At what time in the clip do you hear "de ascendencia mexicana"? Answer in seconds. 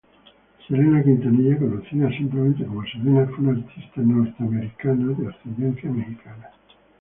5.15-6.49